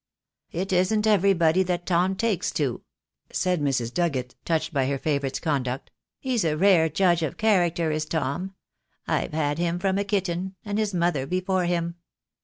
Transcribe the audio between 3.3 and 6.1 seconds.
said Mrs. Duggett, touched by her favourite's conduct.